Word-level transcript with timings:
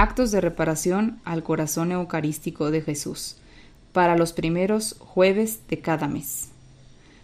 Actos 0.00 0.30
de 0.30 0.40
reparación 0.40 1.18
al 1.24 1.42
corazón 1.42 1.90
eucarístico 1.90 2.70
de 2.70 2.82
Jesús 2.82 3.34
para 3.92 4.16
los 4.16 4.32
primeros 4.32 4.94
jueves 5.00 5.62
de 5.68 5.80
cada 5.80 6.06
mes. 6.06 6.50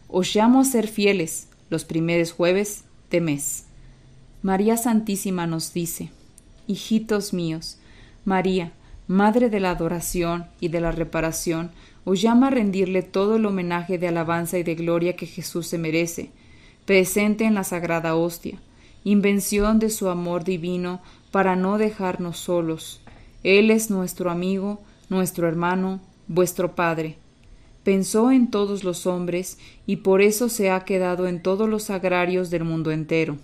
Os 0.09 0.35
llamo 0.35 0.61
a 0.61 0.65
ser 0.65 0.89
fieles 0.89 1.47
los 1.71 1.85
primeros 1.85 2.33
jueves 2.33 2.83
de 3.13 3.21
mes. 3.21 3.67
María 4.43 4.77
Santísima 4.77 5.47
nos 5.47 5.73
dice, 5.73 6.11
Hijitos 6.67 7.33
míos, 7.33 7.79
María, 8.25 8.73
Madre 9.07 9.51
de 9.51 9.61
la 9.61 9.71
adoración 9.71 10.47
y 10.59 10.67
de 10.67 10.81
la 10.81 10.91
reparación, 10.91 11.71
os 12.05 12.21
llama 12.21 12.49
a 12.49 12.51
rendirle 12.51 13.03
todo 13.03 13.37
el 13.37 13.47
homenaje 13.47 13.99
de 13.99 14.09
alabanza 14.09 14.59
y 14.59 14.65
de 14.65 14.75
gloria 14.75 15.15
que 15.15 15.27
Jesús 15.27 15.69
se 15.69 15.79
merece, 15.79 16.33
presente 16.87 17.45
en 17.45 17.55
la 17.55 17.63
sagrada 17.63 18.17
hostia, 18.17 18.59
invención 19.05 19.79
de 19.79 19.91
su 19.91 20.09
amor 20.09 20.43
divino 20.43 21.03
para 21.35 21.57
no 21.57 21.79
dejarnos 21.79 22.39
solos. 22.39 23.01
Él 23.43 23.73
es 23.73 23.91
nuestro 23.91 24.31
amigo, 24.31 24.81
nuestro 25.09 25.49
hermano, 25.49 25.99
vuestro 26.29 26.77
Padre. 26.77 27.17
Pensó 27.83 28.31
en 28.31 28.53
todos 28.53 28.85
los 28.85 29.05
hombres 29.09 29.59
y 29.85 29.97
por 29.97 30.23
eso 30.23 30.49
se 30.49 30.71
ha 30.71 30.85
quedado 30.85 31.27
en 31.27 31.43
todos 31.43 31.69
los 31.69 31.91
agrarios 31.91 32.51
del 32.51 32.63
mundo 32.63 32.93
entero. 32.93 33.37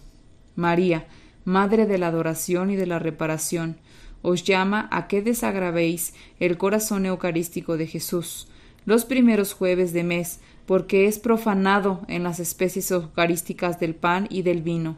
María, 0.54 1.08
Madre 1.44 1.84
de 1.84 1.98
la 1.98 2.06
adoración 2.06 2.70
y 2.70 2.76
de 2.76 2.86
la 2.86 3.00
reparación, 3.00 3.76
os 4.22 4.44
llama 4.44 4.88
a 4.92 5.08
que 5.08 5.20
desagravéis 5.20 6.14
el 6.38 6.58
corazón 6.58 7.06
eucarístico 7.06 7.76
de 7.76 7.88
Jesús 7.88 8.46
los 8.86 9.04
primeros 9.04 9.52
jueves 9.52 9.92
de 9.92 10.04
mes, 10.04 10.38
porque 10.64 11.06
es 11.06 11.18
profanado 11.18 12.02
en 12.06 12.22
las 12.22 12.38
especies 12.38 12.88
eucarísticas 12.92 13.80
del 13.80 13.96
pan 13.96 14.28
y 14.30 14.42
del 14.42 14.62
vino. 14.62 14.96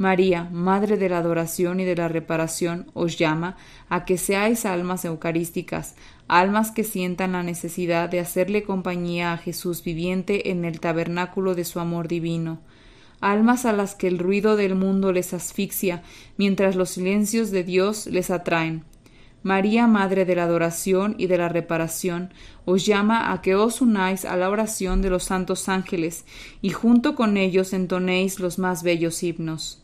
María, 0.00 0.48
Madre 0.50 0.96
de 0.96 1.10
la 1.10 1.18
adoración 1.18 1.78
y 1.78 1.84
de 1.84 1.94
la 1.94 2.08
reparación, 2.08 2.90
os 2.94 3.18
llama 3.18 3.58
a 3.90 4.06
que 4.06 4.16
seáis 4.16 4.64
almas 4.64 5.04
eucarísticas, 5.04 5.94
almas 6.26 6.70
que 6.70 6.84
sientan 6.84 7.32
la 7.32 7.42
necesidad 7.42 8.08
de 8.08 8.18
hacerle 8.18 8.62
compañía 8.62 9.34
a 9.34 9.36
Jesús 9.36 9.84
viviente 9.84 10.52
en 10.52 10.64
el 10.64 10.80
tabernáculo 10.80 11.54
de 11.54 11.66
su 11.66 11.80
amor 11.80 12.08
divino, 12.08 12.62
almas 13.20 13.66
a 13.66 13.74
las 13.74 13.94
que 13.94 14.08
el 14.08 14.18
ruido 14.18 14.56
del 14.56 14.74
mundo 14.74 15.12
les 15.12 15.34
asfixia, 15.34 16.02
mientras 16.38 16.76
los 16.76 16.88
silencios 16.88 17.50
de 17.50 17.62
Dios 17.62 18.06
les 18.06 18.30
atraen. 18.30 18.84
María, 19.42 19.86
Madre 19.86 20.24
de 20.24 20.34
la 20.34 20.44
adoración 20.44 21.14
y 21.18 21.26
de 21.26 21.36
la 21.36 21.50
reparación, 21.50 22.32
os 22.64 22.86
llama 22.86 23.32
a 23.32 23.42
que 23.42 23.54
os 23.54 23.82
unáis 23.82 24.24
a 24.24 24.38
la 24.38 24.48
oración 24.48 25.02
de 25.02 25.10
los 25.10 25.24
santos 25.24 25.68
ángeles 25.68 26.24
y 26.62 26.70
junto 26.70 27.14
con 27.14 27.36
ellos 27.36 27.74
entonéis 27.74 28.40
los 28.40 28.58
más 28.58 28.82
bellos 28.82 29.22
himnos. 29.22 29.79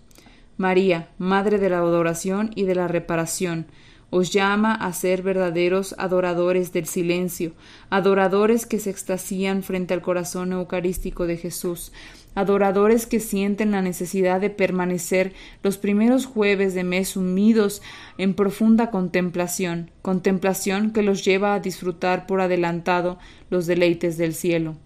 María, 0.57 1.11
Madre 1.19 1.59
de 1.59 1.69
la 1.69 1.79
adoración 1.79 2.51
y 2.55 2.65
de 2.65 2.75
la 2.75 2.89
reparación, 2.89 3.67
os 4.11 4.33
llama 4.33 4.75
a 4.75 4.93
ser 4.93 5.23
verdaderos 5.23 5.95
adoradores 5.98 6.73
del 6.73 6.87
silencio, 6.87 7.53
adoradores 7.91 8.64
que 8.64 8.79
se 8.79 8.91
extasían 8.91 9.63
frente 9.63 9.95
al 9.95 10.01
corazón 10.01 10.53
eucarístico 10.53 11.27
de 11.27 11.36
Jesús, 11.36 11.92
adoradores 12.35 13.07
que 13.07 13.19
sienten 13.19 13.73
la 13.73 13.83
necesidad 13.83 14.41
de 14.41 14.51
permanecer 14.51 15.33
los 15.63 15.77
primeros 15.77 16.27
jueves 16.27 16.75
de 16.75 16.85
mes 16.85 17.17
unidos 17.17 17.83
en 18.17 18.35
profunda 18.35 18.91
contemplación, 18.91 19.91
contemplación 20.03 20.92
que 20.92 21.03
los 21.03 21.25
lleva 21.25 21.55
a 21.55 21.61
disfrutar 21.61 22.27
por 22.27 22.41
adelantado 22.41 23.19
los 23.51 23.67
deleites 23.67 24.17
del 24.19 24.35
cielo. 24.35 24.77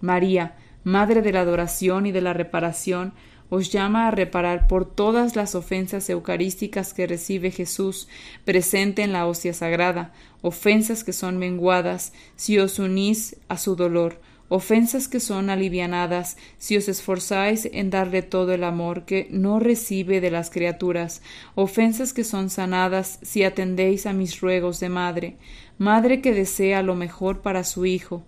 María, 0.00 0.56
Madre 0.84 1.22
de 1.22 1.30
la 1.30 1.42
adoración 1.42 2.06
y 2.06 2.12
de 2.12 2.22
la 2.22 2.32
reparación, 2.32 3.12
os 3.54 3.70
llama 3.70 4.08
a 4.08 4.10
reparar 4.10 4.66
por 4.66 4.86
todas 4.86 5.36
las 5.36 5.54
ofensas 5.54 6.08
eucarísticas 6.08 6.94
que 6.94 7.06
recibe 7.06 7.50
Jesús 7.50 8.08
presente 8.46 9.02
en 9.02 9.12
la 9.12 9.26
hostia 9.26 9.52
sagrada, 9.52 10.14
ofensas 10.40 11.04
que 11.04 11.12
son 11.12 11.36
menguadas 11.36 12.14
si 12.34 12.58
os 12.58 12.78
unís 12.78 13.36
a 13.48 13.58
su 13.58 13.76
dolor, 13.76 14.22
ofensas 14.48 15.06
que 15.06 15.20
son 15.20 15.50
alivianadas 15.50 16.38
si 16.56 16.78
os 16.78 16.88
esforzáis 16.88 17.68
en 17.70 17.90
darle 17.90 18.22
todo 18.22 18.54
el 18.54 18.64
amor 18.64 19.04
que 19.04 19.28
no 19.30 19.60
recibe 19.60 20.22
de 20.22 20.30
las 20.30 20.48
criaturas, 20.48 21.20
ofensas 21.54 22.14
que 22.14 22.24
son 22.24 22.48
sanadas 22.48 23.18
si 23.20 23.44
atendéis 23.44 24.06
a 24.06 24.14
mis 24.14 24.40
ruegos 24.40 24.80
de 24.80 24.88
madre, 24.88 25.36
madre 25.76 26.22
que 26.22 26.32
desea 26.32 26.82
lo 26.82 26.94
mejor 26.94 27.42
para 27.42 27.64
su 27.64 27.84
hijo, 27.84 28.22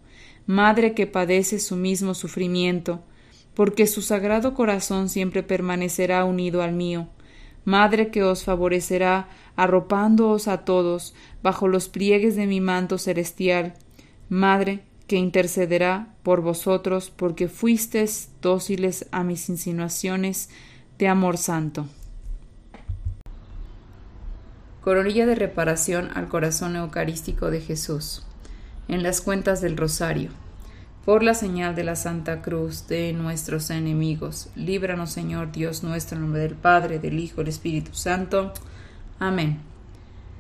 madre 0.45 0.93
que 0.93 1.07
padece 1.07 1.61
su 1.61 1.77
mismo 1.77 2.13
sufrimiento, 2.13 3.03
porque 3.55 3.87
su 3.87 4.03
sagrado 4.03 4.55
corazón 4.55 5.09
siempre 5.09 5.43
permanecerá 5.43 6.25
unido 6.25 6.63
al 6.63 6.73
mío. 6.73 7.09
Madre 7.65 8.11
que 8.11 8.23
os 8.23 8.45
favorecerá, 8.45 9.29
arropándoos 9.57 10.49
a 10.49 10.65
todos 10.65 11.15
bajo 11.43 11.69
los 11.69 11.89
pliegues 11.89 12.37
de 12.37 12.47
mi 12.47 12.61
manto 12.61 12.99
celestial. 12.99 13.75
Madre 14.29 14.83
que 15.07 15.17
intercederá 15.17 16.09
por 16.23 16.41
vosotros, 16.41 17.11
porque 17.15 17.49
fuisteis 17.49 18.31
dóciles 18.41 19.07
a 19.13 19.23
mis 19.23 19.49
insinuaciones 19.49 20.49
de 20.99 21.09
amor 21.09 21.37
santo. 21.37 21.87
Coronilla 24.81 25.27
de 25.27 25.35
reparación 25.35 26.11
al 26.15 26.29
corazón 26.29 26.77
eucarístico 26.77 27.51
de 27.51 27.61
Jesús. 27.61 28.27
En 28.89 29.03
las 29.03 29.21
cuentas 29.21 29.61
del 29.63 29.77
Rosario 29.77 30.31
por 31.05 31.23
la 31.23 31.35
señal 31.35 31.75
de 31.75 31.85
la 31.85 31.97
Santa 31.97 32.41
Cruz 32.41 32.89
de 32.89 33.13
nuestros 33.13 33.69
enemigos. 33.69 34.49
Líbranos, 34.57 35.13
Señor 35.13 35.53
Dios 35.53 35.83
nuestro, 35.83 36.17
en 36.17 36.23
nombre 36.23 36.41
del 36.41 36.55
Padre, 36.55 36.99
del 36.99 37.19
Hijo, 37.19 37.37
del 37.39 37.49
Espíritu 37.49 37.95
Santo. 37.95 38.55
Amén. 39.19 39.61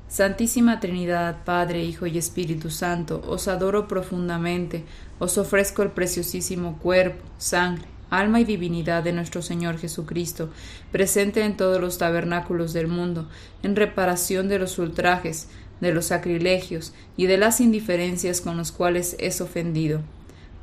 Santísima 0.08 0.80
Trinidad, 0.80 1.44
Padre, 1.44 1.84
Hijo 1.84 2.06
y 2.06 2.16
Espíritu 2.16 2.70
Santo, 2.70 3.22
os 3.26 3.46
adoro 3.46 3.88
profundamente, 3.88 4.84
os 5.18 5.36
ofrezco 5.36 5.82
el 5.82 5.90
preciosísimo 5.90 6.78
cuerpo, 6.78 7.22
sangre, 7.36 7.84
alma 8.08 8.40
y 8.40 8.44
divinidad 8.44 9.02
de 9.02 9.12
nuestro 9.12 9.42
Señor 9.42 9.76
Jesucristo, 9.78 10.50
presente 10.92 11.44
en 11.44 11.56
todos 11.58 11.80
los 11.80 11.98
tabernáculos 11.98 12.72
del 12.72 12.86
mundo, 12.86 13.28
en 13.62 13.76
reparación 13.76 14.48
de 14.48 14.58
los 14.58 14.78
ultrajes, 14.78 15.48
de 15.80 15.92
los 15.92 16.06
sacrilegios 16.06 16.94
y 17.16 17.26
de 17.26 17.36
las 17.36 17.60
indiferencias 17.60 18.40
con 18.40 18.56
los 18.56 18.72
cuales 18.72 19.16
es 19.18 19.40
ofendido 19.40 20.00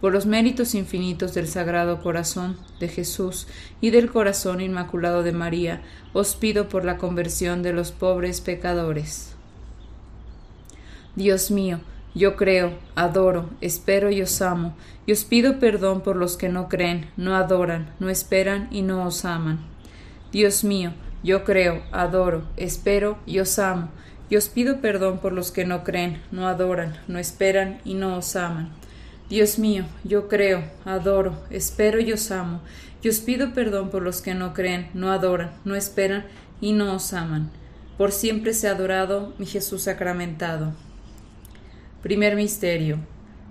por 0.02 0.12
los 0.12 0.26
méritos 0.26 0.74
infinitos 0.74 1.36
del 1.36 1.48
Sagrado 1.48 2.02
Corazón 2.02 2.58
de 2.80 2.88
Jesús 2.88 3.48
y 3.80 3.92
del 3.92 4.10
Corazón 4.10 4.60
Inmaculado 4.60 5.22
de 5.22 5.32
María, 5.32 5.82
os 6.12 6.36
pido 6.36 6.68
por 6.68 6.84
la 6.84 6.98
conversión 6.98 7.62
de 7.62 7.72
los 7.72 7.92
pobres 7.92 8.42
pecadores. 8.42 9.36
Dios 11.16 11.52
mío, 11.52 11.80
yo 12.16 12.36
creo, 12.36 12.74
adoro, 12.96 13.50
espero 13.62 14.10
y 14.10 14.22
os 14.22 14.42
amo, 14.42 14.76
y 15.06 15.12
os 15.12 15.24
pido 15.24 15.60
perdón 15.60 16.02
por 16.02 16.16
los 16.16 16.36
que 16.36 16.50
no 16.50 16.68
creen, 16.68 17.10
no 17.16 17.36
adoran, 17.36 17.94
no 18.00 18.10
esperan 18.10 18.68
y 18.72 18.82
no 18.82 19.06
os 19.06 19.24
aman. 19.24 19.60
Dios 20.32 20.64
mío, 20.64 20.94
yo 21.24 21.44
creo, 21.44 21.84
adoro, 21.92 22.44
espero 22.58 23.20
y 23.28 23.40
os 23.40 23.60
amo, 23.60 23.90
y 24.30 24.36
os 24.36 24.50
pido 24.50 24.82
perdón 24.82 25.20
por 25.20 25.32
los 25.32 25.52
que 25.52 25.66
no 25.66 25.84
creen, 25.84 26.22
no 26.32 26.48
adoran, 26.48 26.98
no 27.08 27.20
esperan 27.20 27.80
y 27.86 27.94
no 27.94 28.18
os 28.18 28.36
aman. 28.36 28.81
Dios 29.32 29.60
mío, 29.60 29.86
yo 30.04 30.28
creo, 30.28 30.62
adoro, 30.84 31.42
espero 31.52 32.02
y 32.02 32.12
os 32.12 32.32
amo, 32.32 32.60
y 33.02 33.08
os 33.08 33.20
pido 33.20 33.54
perdón 33.54 33.90
por 33.90 34.02
los 34.02 34.22
que 34.22 34.34
no 34.34 34.54
creen, 34.54 34.90
no 34.94 35.10
adoran, 35.10 35.52
no 35.64 35.78
esperan 35.78 36.26
y 36.60 36.74
no 36.74 36.94
os 36.94 37.14
aman. 37.14 37.50
Por 37.98 38.12
siempre 38.12 38.54
sea 38.54 38.72
adorado 38.72 39.34
mi 39.38 39.46
Jesús 39.46 39.84
sacramentado. 39.84 40.74
Primer 42.02 42.36
Misterio. 42.36 42.98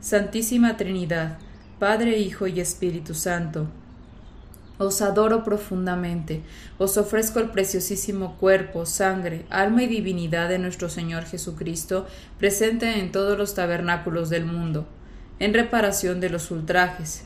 Santísima 0.03 0.77
Trinidad, 0.77 1.39
Padre, 1.79 2.19
Hijo 2.19 2.47
y 2.47 2.61
Espíritu 2.61 3.15
Santo. 3.15 3.67
Os 4.77 5.01
adoro 5.01 5.45
profundamente, 5.45 6.43
os 6.77 6.99
ofrezco 6.99 7.39
el 7.39 7.49
preciosísimo 7.49 8.37
cuerpo, 8.37 8.85
sangre, 8.85 9.47
alma 9.49 9.85
y 9.85 9.87
divinidad 9.87 10.51
de 10.51 10.59
nuestro 10.59 10.91
Señor 10.91 11.25
Jesucristo, 11.25 12.07
presente 12.39 12.99
en 12.99 13.13
todos 13.13 13.39
los 13.39 13.55
tabernáculos 13.55 14.29
del 14.29 14.45
mundo 14.45 14.87
en 15.41 15.55
reparación 15.55 16.21
de 16.21 16.31
los 16.31 16.51
ultrajes, 16.53 17.25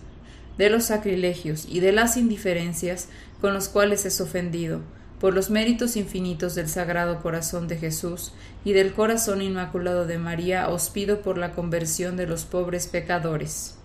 de 0.57 0.71
los 0.71 0.85
sacrilegios 0.85 1.67
y 1.69 1.81
de 1.81 1.93
las 1.93 2.17
indiferencias 2.17 3.09
con 3.41 3.53
los 3.53 3.69
cuales 3.69 4.07
es 4.07 4.21
ofendido, 4.21 4.81
por 5.21 5.35
los 5.35 5.51
méritos 5.51 5.97
infinitos 5.97 6.55
del 6.55 6.69
Sagrado 6.69 7.21
Corazón 7.21 7.69
de 7.69 7.77
Jesús 7.77 8.33
y 8.65 8.73
del 8.73 8.93
Corazón 8.93 9.43
Inmaculado 9.43 10.07
de 10.07 10.19
María, 10.19 10.69
os 10.69 10.91
pido 10.91 11.23
por 11.23 11.39
la 11.39 11.53
conversión 11.53 12.17
de 12.17 12.27
los 12.27 12.45
pobres 12.45 12.87
pecadores. 12.87 13.77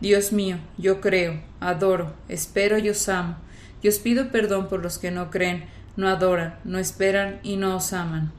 Dios 0.00 0.32
mío, 0.32 0.58
yo 0.78 1.00
creo, 1.00 1.40
adoro, 1.60 2.12
espero 2.28 2.78
y 2.78 2.88
os 2.88 3.08
amo, 3.08 3.36
y 3.82 3.88
os 3.88 3.98
pido 3.98 4.30
perdón 4.30 4.68
por 4.68 4.82
los 4.82 4.98
que 4.98 5.10
no 5.10 5.30
creen, 5.30 5.64
no 5.96 6.08
adoran, 6.08 6.58
no 6.64 6.78
esperan 6.78 7.40
y 7.42 7.56
no 7.56 7.76
os 7.76 7.92
aman. 7.92 8.32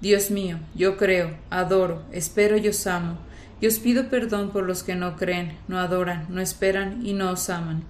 Dios 0.00 0.30
mío, 0.30 0.58
yo 0.74 0.96
creo, 0.96 1.36
adoro, 1.50 2.02
espero 2.12 2.56
y 2.56 2.68
os 2.68 2.86
amo, 2.86 3.18
y 3.60 3.66
os 3.66 3.78
pido 3.78 4.08
perdón 4.08 4.50
por 4.50 4.64
los 4.64 4.82
que 4.82 4.94
no 4.94 5.16
creen, 5.16 5.58
no 5.68 5.78
adoran, 5.78 6.26
no 6.28 6.40
esperan 6.40 7.04
y 7.06 7.12
no 7.12 7.30
os 7.30 7.50
aman. 7.50 7.84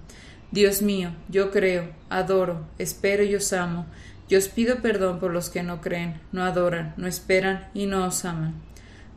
Dios 0.51 0.81
mío, 0.81 1.11
yo 1.29 1.49
creo, 1.51 1.89
adoro, 2.09 2.65
espero 2.77 3.23
y 3.23 3.35
os 3.35 3.53
amo, 3.53 3.85
y 4.27 4.35
os 4.35 4.49
pido 4.49 4.81
perdón 4.81 5.19
por 5.19 5.31
los 5.31 5.49
que 5.49 5.63
no 5.63 5.81
creen, 5.81 6.19
no 6.31 6.43
adoran, 6.43 6.93
no 6.97 7.07
esperan 7.07 7.69
y 7.73 7.85
no 7.85 8.05
os 8.05 8.25
aman. 8.25 8.53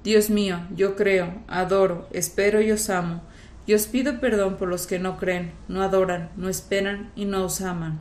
Dios 0.04 0.30
mío, 0.30 0.60
yo 0.74 0.96
creo, 0.96 1.42
adoro, 1.48 2.08
espero 2.12 2.60
y 2.60 2.70
os 2.70 2.88
amo, 2.90 3.22
y 3.66 3.74
os 3.74 3.86
pido 3.86 4.20
perdón 4.20 4.56
por 4.56 4.68
los 4.68 4.86
que 4.86 4.98
no 4.98 5.16
creen, 5.16 5.52
no 5.68 5.82
adoran, 5.82 6.30
no 6.36 6.48
esperan 6.48 7.10
y 7.16 7.24
no 7.24 7.44
os 7.44 7.60
aman. 7.62 8.00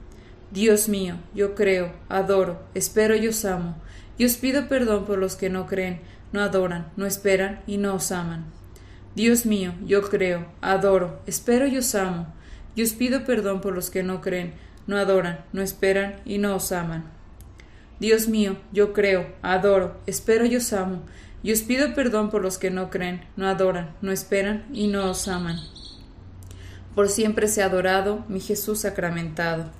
Dios 0.51 0.89
mío, 0.89 1.15
yo 1.33 1.55
creo, 1.55 1.93
adoro, 2.09 2.59
espero 2.73 3.15
y 3.15 3.25
os 3.25 3.45
amo, 3.45 3.77
y 4.17 4.25
os 4.25 4.35
pido 4.35 4.67
perdón 4.67 5.05
por 5.05 5.17
los 5.17 5.37
que 5.37 5.49
no 5.49 5.65
creen, 5.65 6.01
no 6.33 6.41
adoran, 6.41 6.91
no 6.97 7.05
esperan 7.05 7.61
y 7.67 7.77
no 7.77 7.95
os 7.95 8.11
aman. 8.11 8.45
Dios 9.15 9.45
mío, 9.45 9.73
yo 9.85 10.01
creo, 10.01 10.45
adoro, 10.59 11.21
espero 11.25 11.67
y 11.67 11.77
os 11.77 11.95
amo, 11.95 12.33
y 12.75 12.83
os 12.83 12.91
pido 12.91 13.23
perdón 13.23 13.61
por 13.61 13.73
los 13.73 13.89
que 13.89 14.03
no 14.03 14.19
creen, 14.19 14.53
no 14.87 14.97
adoran, 14.97 15.45
no 15.53 15.61
esperan 15.61 16.17
y 16.25 16.37
no 16.37 16.55
os 16.57 16.73
aman. 16.73 17.05
Dios 18.01 18.27
mío, 18.27 18.57
yo 18.73 18.91
creo, 18.91 19.27
adoro, 19.41 20.01
espero 20.05 20.45
y 20.45 20.57
os 20.57 20.73
amo, 20.73 21.03
y 21.43 21.53
os 21.53 21.61
pido 21.61 21.93
perdón 21.93 22.29
por 22.29 22.41
los 22.41 22.57
que 22.57 22.71
no 22.71 22.89
creen, 22.89 23.21
no 23.37 23.47
adoran, 23.47 23.95
no 24.01 24.11
esperan 24.11 24.65
y 24.73 24.87
no 24.87 25.09
os 25.09 25.29
aman. 25.29 25.57
Por 26.93 27.07
siempre 27.07 27.47
sea 27.47 27.67
adorado 27.67 28.25
mi 28.27 28.41
Jesús 28.41 28.81
sacramentado. 28.81 29.71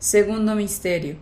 Segundo 0.00 0.56
misterio. 0.56 1.16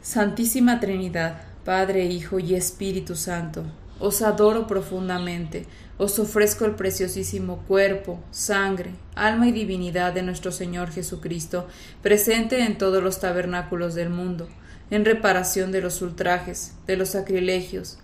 Santísima 0.00 0.80
Trinidad, 0.80 1.42
Padre, 1.64 2.06
Hijo 2.06 2.38
y 2.38 2.54
Espíritu 2.54 3.14
Santo, 3.14 3.64
os 4.00 4.22
adoro 4.22 4.66
profundamente 4.66 5.66
os 5.98 6.18
ofrezco 6.18 6.64
el 6.64 6.74
preciosísimo 6.74 7.64
cuerpo, 7.68 8.22
sangre, 8.30 8.90
alma 9.14 9.48
y 9.48 9.52
divinidad 9.52 10.12
de 10.12 10.22
nuestro 10.22 10.52
Señor 10.52 10.90
Jesucristo, 10.90 11.68
presente 12.02 12.60
en 12.60 12.76
todos 12.76 13.02
los 13.02 13.20
tabernáculos 13.20 13.94
del 13.94 14.10
mundo, 14.10 14.48
en 14.90 15.04
reparación 15.04 15.72
de 15.72 15.80
los 15.80 16.02
ultrajes, 16.02 16.74
de 16.86 16.96
los 16.96 17.10
sacrilegios 17.10 17.98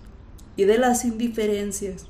y 0.57 0.65
de 0.65 0.79
las 0.79 1.05
indiferencias 1.05 2.07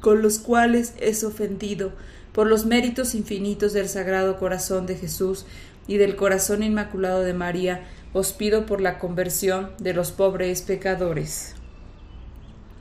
con 0.00 0.22
los 0.22 0.38
cuales 0.38 0.94
es 1.00 1.24
ofendido 1.24 1.92
por 2.32 2.46
los 2.46 2.66
méritos 2.66 3.14
infinitos 3.14 3.72
del 3.72 3.88
Sagrado 3.88 4.36
Corazón 4.38 4.86
de 4.86 4.94
Jesús 4.94 5.46
y 5.86 5.96
del 5.96 6.16
Corazón 6.16 6.62
Inmaculado 6.62 7.22
de 7.22 7.34
María, 7.34 7.84
os 8.12 8.32
pido 8.32 8.66
por 8.66 8.80
la 8.80 8.98
conversión 8.98 9.72
de 9.78 9.94
los 9.94 10.12
pobres 10.12 10.62
pecadores. 10.62 11.54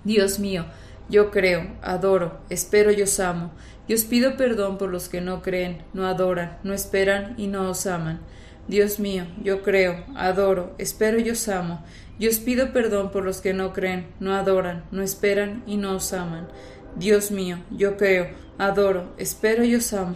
Dios 0.04 0.40
mío, 0.40 0.66
yo 1.10 1.30
creo, 1.30 1.68
adoro, 1.82 2.40
espero 2.50 2.92
y 2.92 3.02
os 3.02 3.20
amo, 3.20 3.52
y 3.88 3.94
os 3.94 4.04
pido 4.04 4.38
perdón 4.38 4.78
por 4.78 4.90
los 4.90 5.10
que 5.10 5.22
no 5.22 5.42
creen, 5.42 5.84
no 5.94 6.08
adoran, 6.08 6.58
no 6.64 6.74
esperan 6.74 7.36
y 7.38 7.48
no 7.48 7.70
os 7.70 7.86
aman. 7.86 8.22
Dios 8.68 9.00
mío, 9.00 9.26
yo 9.44 9.62
creo, 9.62 10.04
adoro, 10.16 10.74
espero 10.80 11.20
y 11.20 11.30
os 11.30 11.48
amo, 11.48 11.84
y 12.18 12.28
os 12.28 12.40
pido 12.40 12.74
perdón 12.74 13.12
por 13.12 13.24
los 13.24 13.42
que 13.42 13.54
no 13.54 13.74
creen, 13.74 14.08
no 14.20 14.34
adoran, 14.34 14.86
no 14.92 15.04
esperan 15.04 15.64
y 15.68 15.78
no 15.78 15.96
os 15.96 16.14
aman. 16.14 16.48
Dios 16.96 17.30
mío, 17.30 17.60
yo 17.70 17.98
creo, 17.98 18.30
adoro, 18.58 19.14
espero 19.18 19.64
y 19.64 19.76
os 19.76 19.94
amo, 19.94 20.16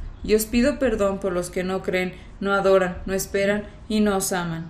y 0.23 0.35
os 0.35 0.45
pido 0.45 0.79
perdón 0.79 1.19
por 1.19 1.33
los 1.33 1.49
que 1.49 1.63
no 1.63 1.81
creen, 1.81 2.13
no 2.39 2.53
adoran, 2.53 2.97
no 3.05 3.13
esperan 3.13 3.65
y 3.89 4.01
no 4.01 4.17
os 4.17 4.31
aman. 4.33 4.69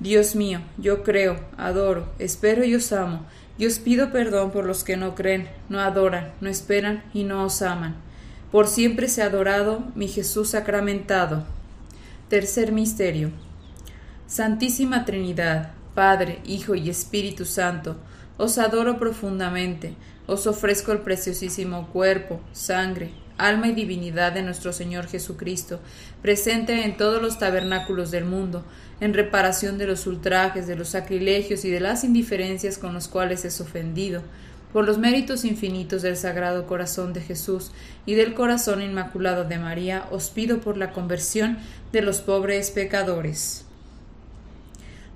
Dios 0.00 0.34
mío, 0.34 0.60
yo 0.76 1.02
creo, 1.02 1.40
adoro, 1.56 2.08
espero 2.18 2.64
y 2.64 2.74
os 2.74 2.92
amo, 2.92 3.26
y 3.58 3.66
os 3.66 3.78
pido 3.80 4.12
perdón 4.12 4.52
por 4.52 4.64
los 4.64 4.84
que 4.84 4.96
no 4.96 5.14
creen, 5.14 5.48
no 5.68 5.80
adoran, 5.80 6.32
no 6.40 6.48
esperan 6.48 7.02
y 7.12 7.24
no 7.24 7.44
os 7.44 7.62
aman. 7.62 7.96
Por 8.52 8.68
siempre 8.68 9.08
sea 9.08 9.26
adorado 9.26 9.84
mi 9.94 10.08
Jesús 10.08 10.50
sacramentado. 10.50 11.44
Tercer 12.28 12.72
misterio. 12.72 13.30
Santísima 14.26 15.04
Trinidad, 15.04 15.72
Padre, 15.94 16.40
Hijo 16.44 16.74
y 16.74 16.88
Espíritu 16.88 17.44
Santo, 17.44 17.96
os 18.36 18.58
adoro 18.58 18.98
profundamente, 18.98 19.94
os 20.26 20.46
ofrezco 20.46 20.92
el 20.92 21.00
preciosísimo 21.00 21.88
cuerpo, 21.88 22.40
sangre, 22.52 23.10
alma 23.38 23.68
y 23.68 23.72
divinidad 23.72 24.32
de 24.32 24.42
nuestro 24.42 24.72
Señor 24.72 25.06
Jesucristo, 25.06 25.80
presente 26.20 26.84
en 26.84 26.96
todos 26.96 27.22
los 27.22 27.38
tabernáculos 27.38 28.10
del 28.10 28.24
mundo, 28.24 28.64
en 29.00 29.14
reparación 29.14 29.78
de 29.78 29.86
los 29.86 30.06
ultrajes, 30.06 30.66
de 30.66 30.76
los 30.76 30.88
sacrilegios 30.88 31.64
y 31.64 31.70
de 31.70 31.80
las 31.80 32.04
indiferencias 32.04 32.76
con 32.76 32.92
los 32.92 33.08
cuales 33.08 33.44
es 33.44 33.60
ofendido, 33.60 34.22
por 34.72 34.84
los 34.84 34.98
méritos 34.98 35.44
infinitos 35.44 36.02
del 36.02 36.16
Sagrado 36.16 36.66
Corazón 36.66 37.12
de 37.12 37.22
Jesús 37.22 37.70
y 38.04 38.14
del 38.14 38.34
Corazón 38.34 38.82
Inmaculado 38.82 39.44
de 39.44 39.58
María, 39.58 40.06
os 40.10 40.30
pido 40.30 40.60
por 40.60 40.76
la 40.76 40.92
conversión 40.92 41.58
de 41.92 42.02
los 42.02 42.20
pobres 42.20 42.70
pecadores. 42.70 43.67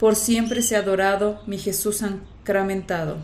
Por 0.00 0.16
siempre 0.16 0.62
sea 0.62 0.78
adorado 0.78 1.42
mi 1.46 1.58
Jesús 1.58 1.98
sacramentado. 1.98 3.18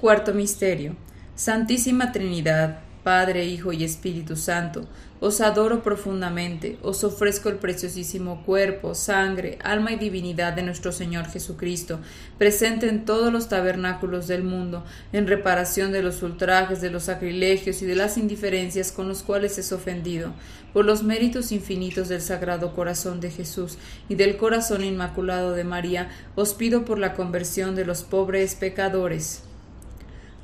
Cuarto 0.00 0.32
Misterio. 0.32 0.96
Santísima 1.34 2.10
Trinidad, 2.10 2.80
Padre, 3.06 3.44
Hijo 3.44 3.72
y 3.72 3.84
Espíritu 3.84 4.34
Santo, 4.34 4.84
os 5.20 5.40
adoro 5.40 5.80
profundamente, 5.84 6.76
os 6.82 7.04
ofrezco 7.04 7.48
el 7.48 7.54
preciosísimo 7.54 8.42
cuerpo, 8.44 8.96
sangre, 8.96 9.60
alma 9.62 9.92
y 9.92 9.96
divinidad 9.96 10.54
de 10.54 10.64
nuestro 10.64 10.90
Señor 10.90 11.26
Jesucristo, 11.26 12.00
presente 12.36 12.88
en 12.88 13.04
todos 13.04 13.32
los 13.32 13.48
tabernáculos 13.48 14.26
del 14.26 14.42
mundo, 14.42 14.84
en 15.12 15.28
reparación 15.28 15.92
de 15.92 16.02
los 16.02 16.20
ultrajes, 16.24 16.80
de 16.80 16.90
los 16.90 17.04
sacrilegios 17.04 17.80
y 17.80 17.86
de 17.86 17.94
las 17.94 18.18
indiferencias 18.18 18.90
con 18.90 19.06
los 19.06 19.22
cuales 19.22 19.56
es 19.56 19.70
ofendido, 19.70 20.32
por 20.72 20.84
los 20.84 21.04
méritos 21.04 21.52
infinitos 21.52 22.08
del 22.08 22.22
Sagrado 22.22 22.74
Corazón 22.74 23.20
de 23.20 23.30
Jesús 23.30 23.78
y 24.08 24.16
del 24.16 24.36
Corazón 24.36 24.82
Inmaculado 24.82 25.52
de 25.52 25.62
María, 25.62 26.10
os 26.34 26.54
pido 26.54 26.84
por 26.84 26.98
la 26.98 27.14
conversión 27.14 27.76
de 27.76 27.84
los 27.84 28.02
pobres 28.02 28.56
pecadores. 28.56 29.44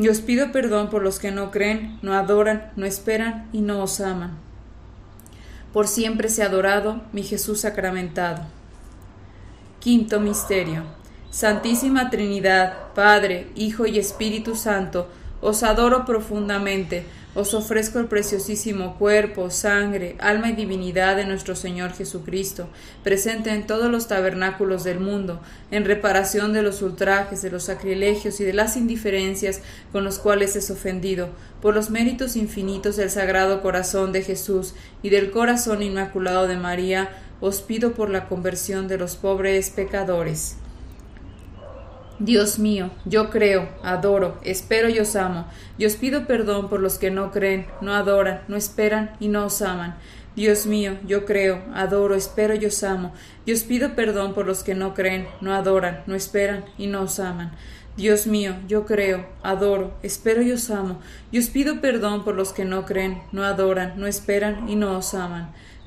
y 0.00 0.08
os 0.08 0.22
pido 0.22 0.50
perdón 0.50 0.88
por 0.88 1.02
los 1.02 1.18
que 1.18 1.30
no 1.30 1.50
creen, 1.50 1.98
no 2.00 2.14
adoran, 2.14 2.70
no 2.74 2.86
esperan 2.86 3.50
y 3.52 3.60
no 3.60 3.82
os 3.82 4.00
aman. 4.00 4.30
Por 5.74 5.88
siempre 5.88 6.30
sea 6.30 6.46
adorado 6.46 7.02
mi 7.12 7.22
Jesús 7.22 7.60
sacramentado. 7.60 8.44
Quinto 9.78 10.18
Misterio. 10.18 10.84
Santísima 11.30 12.08
Trinidad, 12.08 12.94
Padre, 12.94 13.48
Hijo 13.54 13.84
y 13.84 13.98
Espíritu 13.98 14.56
Santo, 14.56 15.06
os 15.42 15.62
adoro 15.62 16.06
profundamente 16.06 17.04
os 17.34 17.54
ofrezco 17.54 18.00
el 18.00 18.06
preciosísimo 18.06 18.96
cuerpo, 18.96 19.50
sangre, 19.50 20.16
alma 20.18 20.50
y 20.50 20.52
divinidad 20.54 21.16
de 21.16 21.24
nuestro 21.24 21.54
Señor 21.54 21.92
Jesucristo, 21.92 22.68
presente 23.04 23.50
en 23.50 23.66
todos 23.66 23.90
los 23.90 24.08
tabernáculos 24.08 24.82
del 24.82 24.98
mundo, 24.98 25.40
en 25.70 25.84
reparación 25.84 26.52
de 26.52 26.62
los 26.62 26.82
ultrajes, 26.82 27.40
de 27.42 27.50
los 27.50 27.64
sacrilegios 27.64 28.40
y 28.40 28.44
de 28.44 28.52
las 28.52 28.76
indiferencias 28.76 29.60
con 29.92 30.02
los 30.02 30.18
cuales 30.18 30.56
es 30.56 30.70
ofendido, 30.70 31.28
por 31.62 31.74
los 31.74 31.90
méritos 31.90 32.34
infinitos 32.34 32.96
del 32.96 33.10
Sagrado 33.10 33.62
Corazón 33.62 34.12
de 34.12 34.22
Jesús 34.22 34.74
y 35.02 35.10
del 35.10 35.30
Corazón 35.30 35.82
Inmaculado 35.82 36.48
de 36.48 36.56
María, 36.56 37.10
os 37.40 37.62
pido 37.62 37.92
por 37.92 38.10
la 38.10 38.28
conversión 38.28 38.88
de 38.88 38.98
los 38.98 39.16
pobres 39.16 39.70
pecadores. 39.70 40.56
Dios 42.20 42.58
mío, 42.58 42.90
yo 43.06 43.30
creo, 43.30 43.66
adoro, 43.82 44.38
espero 44.42 44.90
y 44.90 44.98
os 44.98 45.16
amo, 45.16 45.46
y 45.78 45.86
os 45.86 45.96
pido 45.96 46.26
perdón 46.26 46.68
por 46.68 46.78
los 46.78 46.98
que 46.98 47.10
no 47.10 47.30
creen, 47.30 47.66
no 47.80 47.94
adoran, 47.94 48.42
no 48.46 48.56
esperan 48.58 49.16
y 49.20 49.28
no 49.28 49.46
os 49.46 49.62
aman. 49.62 49.96
Dios 50.36 50.66
mío, 50.66 50.98
yo 51.06 51.24
creo, 51.24 51.62
adoro, 51.72 52.14
espero 52.14 52.54
y 52.54 52.66
os 52.66 52.84
amo, 52.84 53.14
y 53.46 53.52
os 53.52 53.62
pido 53.62 53.94
perdón 53.94 54.34
por 54.34 54.44
los 54.44 54.62
que 54.62 54.74
no 54.74 54.92
creen, 54.92 55.28
no 55.40 55.54
adoran, 55.54 56.02
no 56.06 56.14
esperan 56.14 56.66
y 56.76 56.88
no 56.88 57.04
os 57.04 57.18
aman. 57.18 57.52
Dios 57.96 58.26
mío, 58.26 58.54
yo 58.68 58.84
creo, 58.84 59.24
adoro, 59.42 59.94
espero 60.02 60.42
y 60.42 60.52
os 60.52 60.70
amo, 60.70 61.00
y 61.32 61.38
os 61.38 61.48
pido 61.48 61.80
perdón 61.80 62.22
por 62.22 62.34
los 62.34 62.52
que 62.52 62.66
no 62.66 62.84
creen, 62.84 63.22
no 63.32 63.44
adoran, 63.44 63.98
no 63.98 64.06
esperan 64.06 64.68
y 64.68 64.76
no 64.76 64.98
os 64.98 65.14
aman. 65.14 65.54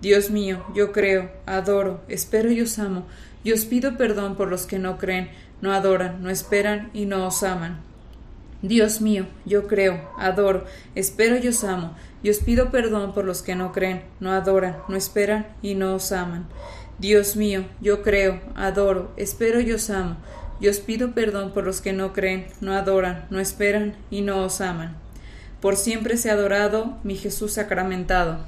Dios 0.00 0.30
mío, 0.30 0.64
yo 0.74 0.92
creo, 0.92 1.30
adoro, 1.46 2.00
espero 2.08 2.50
y 2.50 2.60
os 2.60 2.78
amo, 2.78 3.06
y 3.44 3.52
os 3.52 3.64
pido 3.64 3.96
perdón 3.96 4.36
por 4.36 4.48
los 4.48 4.66
que 4.66 4.78
no 4.78 4.98
creen, 4.98 5.30
no 5.62 5.72
adoran, 5.72 6.22
no 6.22 6.30
esperan 6.30 6.90
y 6.92 7.06
no 7.06 7.26
os 7.26 7.42
aman. 7.42 7.80
Dios 8.62 9.00
mío, 9.00 9.26
yo 9.44 9.66
creo, 9.66 10.10
adoro, 10.18 10.64
espero 10.94 11.38
y 11.38 11.48
os 11.48 11.64
amo, 11.64 11.94
y 12.22 12.30
os 12.30 12.38
pido 12.38 12.70
perdón 12.70 13.14
por 13.14 13.24
los 13.24 13.42
que 13.42 13.54
no 13.54 13.72
creen, 13.72 14.02
no 14.20 14.32
adoran, 14.32 14.78
no 14.88 14.96
esperan 14.96 15.46
y 15.62 15.74
no 15.74 15.94
os 15.94 16.12
aman. 16.12 16.46
Dios 16.98 17.36
mío, 17.36 17.64
yo 17.80 18.02
creo, 18.02 18.40
adoro, 18.54 19.12
espero 19.16 19.60
y 19.60 19.72
os 19.72 19.90
amo, 19.90 20.16
y 20.60 20.68
os 20.68 20.80
pido 20.80 21.12
perdón 21.12 21.52
por 21.52 21.64
los 21.64 21.80
que 21.80 21.92
no 21.92 22.12
creen, 22.12 22.48
no 22.60 22.72
adoran, 22.72 23.26
no 23.30 23.40
esperan 23.40 23.94
y 24.10 24.22
no 24.22 24.42
os 24.42 24.60
aman. 24.60 24.96
Por 25.60 25.76
siempre 25.76 26.16
sea 26.16 26.32
adorado 26.32 26.96
mi 27.02 27.16
Jesús 27.16 27.52
sacramentado. 27.52 28.46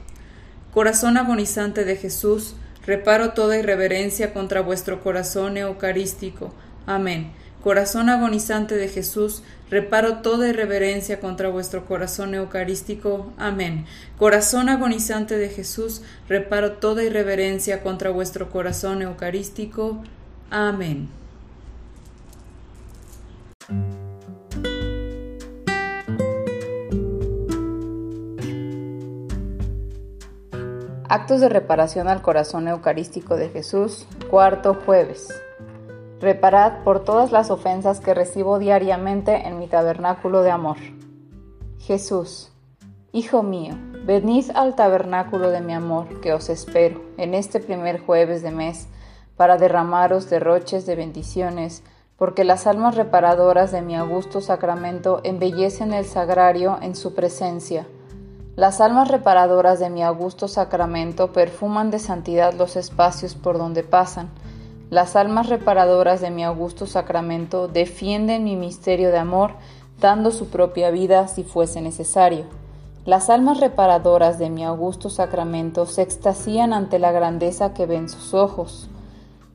Corazón 0.79 1.17
agonizante 1.17 1.85
de 1.85 1.97
Jesús, 1.97 2.55
reparo 2.87 3.33
toda 3.33 3.59
irreverencia 3.59 4.33
contra 4.33 4.61
vuestro 4.61 5.03
corazón 5.03 5.57
eucarístico. 5.57 6.55
Amén. 6.87 7.33
Corazón 7.65 8.09
agonizante 8.09 8.77
de 8.77 8.87
Jesús, 8.87 9.43
reparo 9.71 10.19
toda 10.19 10.49
irreverencia 10.49 11.19
contra 11.19 11.49
vuestro 11.49 11.85
corazón 11.85 12.33
eucarístico. 12.33 13.33
Amén. 13.39 13.87
Corazón 14.19 14.69
agonizante 14.69 15.37
de 15.37 15.49
Jesús, 15.49 16.03
reparo 16.29 16.75
toda 16.75 17.03
irreverencia 17.03 17.83
contra 17.83 18.11
vuestro 18.11 18.49
corazón 18.49 19.03
eucarístico. 19.03 20.05
Amén. 20.49 21.09
Actos 31.11 31.41
de 31.41 31.49
reparación 31.49 32.07
al 32.07 32.21
corazón 32.21 32.69
eucarístico 32.69 33.37
de 33.37 33.49
Jesús, 33.49 34.07
cuarto 34.29 34.75
jueves. 34.75 35.29
Reparad 36.21 36.85
por 36.85 37.03
todas 37.03 37.33
las 37.33 37.50
ofensas 37.50 38.00
que 38.00 38.12
recibo 38.12 38.59
diariamente 38.59 39.49
en 39.49 39.59
mi 39.59 39.69
tabernáculo 39.69 40.43
de 40.43 40.50
amor. 40.50 40.77
Jesús, 41.79 42.53
Hijo 43.11 43.43
mío, 43.43 43.75
venid 44.05 44.50
al 44.55 44.77
tabernáculo 44.77 45.49
de 45.49 45.62
mi 45.62 45.73
amor, 45.73 46.21
que 46.21 46.35
os 46.35 46.50
espero, 46.50 47.00
en 47.17 47.33
este 47.33 47.59
primer 47.59 48.00
jueves 48.00 48.43
de 48.43 48.50
mes, 48.50 48.87
para 49.35 49.57
derramaros 49.57 50.29
derroches 50.29 50.85
de 50.85 50.95
bendiciones, 50.95 51.83
porque 52.19 52.45
las 52.45 52.67
almas 52.67 52.97
reparadoras 52.97 53.73
de 53.73 53.81
mi 53.81 53.97
augusto 53.97 54.43
sacramento 54.43 55.23
embellecen 55.25 55.95
el 55.95 56.05
sagrario 56.05 56.79
en 56.83 56.95
su 56.95 57.15
presencia. 57.15 57.87
Las 58.59 58.81
almas 58.81 59.07
reparadoras 59.07 59.79
de 59.79 59.88
mi 59.88 60.03
augusto 60.03 60.49
sacramento 60.49 61.33
perfuman 61.33 61.93
de 61.93 62.00
santidad 62.00 62.55
los 62.55 62.75
espacios 62.75 63.37
por 63.37 63.57
donde 63.57 63.85
pasan, 63.85 64.31
las 64.91 65.15
almas 65.15 65.49
reparadoras 65.49 66.21
de 66.21 66.33
mi 66.33 66.43
augusto 66.43 66.85
sacramento 66.88 67.69
defienden 67.69 68.43
mi 68.43 68.57
misterio 68.57 69.12
de 69.12 69.19
amor, 69.19 69.53
dando 70.00 70.33
su 70.33 70.49
propia 70.49 70.91
vida 70.91 71.29
si 71.29 71.45
fuese 71.45 71.81
necesario. 71.81 72.47
Las 73.05 73.31
almas 73.31 73.61
reparadoras 73.61 74.41
de 74.41 74.50
mi 74.50 74.65
augusto 74.65 75.09
sacramento 75.09 75.87
se 75.87 76.03
extasían 76.03 76.73
ante 76.73 76.99
la 76.99 77.12
grandeza 77.12 77.75
que 77.75 77.87
ven 77.87 78.09
sus 78.09 78.35
ojos. 78.35 78.91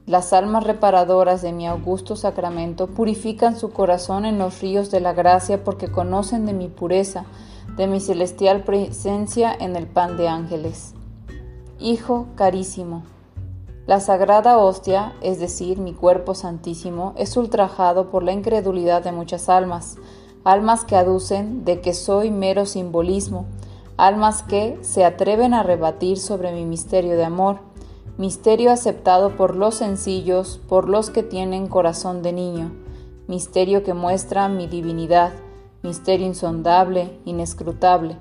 Las 0.06 0.32
almas 0.32 0.64
reparadoras 0.64 1.42
de 1.42 1.52
mi 1.52 1.68
augusto 1.68 2.16
sacramento 2.16 2.88
purifican 2.88 3.60
su 3.60 3.70
corazón 3.74 4.24
en 4.24 4.38
los 4.38 4.62
ríos 4.62 4.92
de 4.92 5.02
la 5.02 5.12
gracia 5.12 5.62
porque 5.66 5.90
conocen 5.90 6.46
de 6.46 6.54
mi 6.54 6.70
pureza, 6.70 7.26
de 7.78 7.88
mi 7.88 8.00
celestial 8.00 8.64
presencia 8.64 9.54
en 9.54 9.76
el 9.76 9.88
pan 9.88 10.18
de 10.18 10.28
ángeles. 10.28 10.94
Hijo 11.80 12.28
carísimo, 12.36 13.04
la 13.86 14.00
sagrada 14.00 14.58
hostia, 14.60 15.14
es 15.22 15.40
decir, 15.40 15.78
mi 15.78 15.94
cuerpo 15.94 16.36
santísimo, 16.36 17.14
es 17.18 17.36
ultrajado 17.36 18.10
por 18.10 18.24
la 18.24 18.32
incredulidad 18.32 19.04
de 19.04 19.12
muchas 19.12 19.50
almas, 19.50 19.98
almas 20.46 20.86
que 20.86 20.96
aducen 20.96 21.66
de 21.66 21.82
que 21.82 21.94
soy 21.94 22.32
mero 22.32 22.66
simbolismo, 22.66 23.46
almas 23.98 24.42
que 24.42 24.80
se 24.82 25.04
atreven 25.04 25.54
a 25.54 25.64
rebatir 25.64 26.18
sobre 26.18 26.54
mi 26.54 26.64
misterio 26.64 27.18
de 27.18 27.26
amor, 27.26 27.58
misterio 28.18 28.72
aceptado 28.72 29.36
por 29.36 29.58
los 29.58 29.76
sencillos, 29.76 30.62
por 30.70 30.88
los 30.88 31.10
que 31.10 31.24
tienen 31.24 31.68
corazón 31.68 32.22
de 32.22 32.32
niño, 32.32 32.72
misterio 33.28 33.84
que 33.84 33.94
muestra 33.94 34.48
mi 34.48 34.68
divinidad, 34.68 35.34
misterio 35.84 36.26
insondable, 36.26 37.20
inescrutable, 37.26 38.18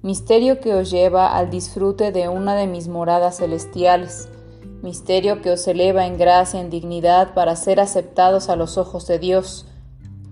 misterio 0.00 0.60
que 0.60 0.74
os 0.74 0.90
lleva 0.90 1.36
al 1.36 1.50
disfrute 1.50 2.12
de 2.12 2.28
una 2.28 2.54
de 2.54 2.68
mis 2.68 2.86
moradas 2.86 3.38
celestiales, 3.38 4.28
misterio 4.82 5.42
que 5.42 5.50
os 5.50 5.66
eleva 5.66 6.06
en 6.06 6.16
gracia, 6.16 6.60
en 6.60 6.70
dignidad, 6.70 7.34
para 7.34 7.56
ser 7.56 7.80
aceptados 7.80 8.48
a 8.48 8.56
los 8.56 8.78
ojos 8.78 9.08
de 9.08 9.18
Dios. 9.18 9.66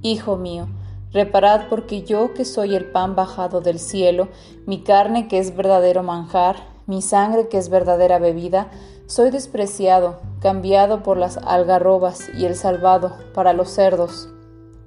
Hijo 0.03 0.37
mío, 0.37 0.69
reparad 1.13 1.69
porque 1.69 2.05
yo 2.05 2.33
que 2.33 2.45
soy 2.45 2.77
el 2.77 2.93
pan 2.93 3.17
bajado 3.17 3.61
del 3.61 3.81
cielo, 3.81 4.29
mi 4.65 4.83
carne 4.83 5.27
que 5.27 5.39
es 5.39 5.57
verdadero 5.57 6.05
manjar, 6.05 6.57
mi 6.87 7.03
sangre 7.03 7.49
que 7.49 7.59
es 7.59 7.69
verdadera 7.69 8.21
bebida, 8.21 8.71
soy 9.07 9.31
despreciado, 9.31 10.21
cambiado 10.41 11.03
por 11.03 11.17
las 11.17 11.39
algarrobas 11.39 12.29
y 12.39 12.45
el 12.45 12.55
salvado 12.55 13.17
para 13.35 13.53
los 13.53 13.71
cerdos. 13.71 14.29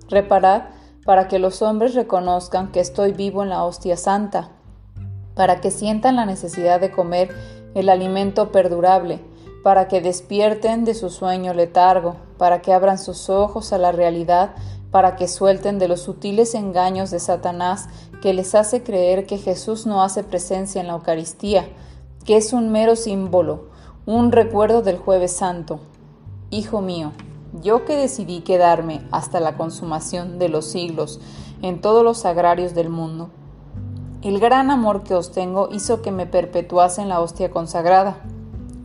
Reparad 0.10 0.64
para 1.06 1.28
que 1.28 1.40
los 1.40 1.62
hombres 1.62 1.96
reconozcan 1.96 2.72
que 2.72 2.80
estoy 2.80 3.12
vivo 3.12 3.44
en 3.44 3.50
la 3.50 3.64
hostia 3.64 3.98
santa, 3.98 4.50
para 5.36 5.62
que 5.62 5.72
sientan 5.72 6.16
la 6.16 6.26
necesidad 6.26 6.80
de 6.80 6.92
comer 6.92 7.30
el 7.74 7.90
alimento 7.90 8.52
perdurable, 8.52 9.20
para 9.64 9.88
que 9.88 10.02
despierten 10.02 10.86
de 10.86 10.94
su 10.94 11.10
sueño 11.10 11.54
letargo, 11.54 12.16
para 12.38 12.62
que 12.62 12.74
abran 12.74 12.98
sus 12.98 13.30
ojos 13.30 13.74
a 13.74 13.78
la 13.78 13.92
realidad, 13.92 14.56
para 14.92 15.16
que 15.16 15.28
suelten 15.28 15.80
de 15.80 15.88
los 15.88 16.02
sutiles 16.02 16.54
engaños 16.54 17.12
de 17.12 17.20
Satanás 17.20 17.88
que 18.22 18.34
les 18.34 18.56
hace 18.56 18.84
creer 18.84 19.26
que 19.26 19.38
Jesús 19.38 19.86
no 19.86 20.04
hace 20.04 20.24
presencia 20.24 20.82
en 20.82 20.88
la 20.88 20.94
Eucaristía, 20.94 21.66
que 22.26 22.38
es 22.38 22.54
un 22.54 22.72
mero 22.72 22.96
símbolo, 22.96 23.70
un 24.06 24.32
recuerdo 24.32 24.82
del 24.82 24.98
jueves 24.98 25.32
santo. 25.32 25.80
Hijo 26.50 26.82
mío, 26.82 27.14
yo 27.62 27.86
que 27.86 27.96
decidí 27.96 28.42
quedarme 28.42 29.02
hasta 29.12 29.40
la 29.40 29.58
consumación 29.58 30.40
de 30.40 30.50
los 30.50 30.66
siglos 30.66 31.20
en 31.62 31.82
todos 31.82 32.04
los 32.04 32.26
agrarios 32.26 32.74
del 32.74 32.90
mundo, 32.90 33.30
el 34.22 34.40
gran 34.40 34.72
amor 34.72 35.04
que 35.04 35.16
os 35.16 35.32
tengo 35.32 35.70
hizo 35.72 36.02
que 36.02 36.12
me 36.12 36.26
perpetuase 36.26 37.02
en 37.02 37.10
la 37.10 37.20
hostia 37.22 37.52
consagrada 37.52 38.18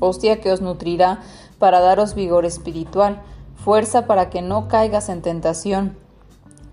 hostia 0.01 0.41
que 0.41 0.53
os 0.53 0.61
nutrirá 0.61 1.21
para 1.59 1.81
daros 1.81 2.15
vigor 2.15 2.45
espiritual, 2.45 3.23
fuerza 3.57 4.07
para 4.07 4.31
que 4.31 4.43
no 4.43 4.69
caigas 4.69 5.09
en 5.09 5.23
tentación, 5.23 5.97